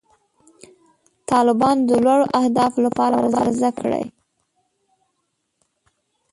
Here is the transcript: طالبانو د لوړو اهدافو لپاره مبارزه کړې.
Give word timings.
طالبانو 1.31 1.81
د 1.89 1.91
لوړو 2.05 2.25
اهدافو 2.39 2.79
لپاره 2.87 3.15
مبارزه 3.25 3.69
کړې. 3.79 4.03